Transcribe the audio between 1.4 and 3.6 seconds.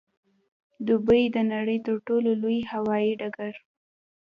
نړۍ د تر ټولو لوی هوايي ډګر